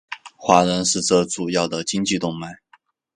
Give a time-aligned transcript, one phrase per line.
[0.35, 2.55] 华人是这的主要经济动脉。